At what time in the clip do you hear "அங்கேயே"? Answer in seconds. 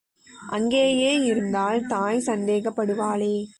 0.49-1.23